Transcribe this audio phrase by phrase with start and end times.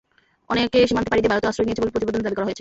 [0.51, 2.59] অনেকে সীমান্ত পাড়ি দিয়ে ভারতেও আশ্রয় নিয়েছে বলে প্রতিবেদনে দাবি করা হয়েছে।